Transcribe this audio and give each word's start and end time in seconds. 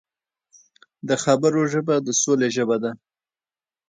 د 1.07 1.09
خبرو 1.23 1.61
ژبه 1.73 1.95
د 2.01 2.07
سولې 2.21 2.49
ژبه 2.55 2.77
ده 2.83 2.91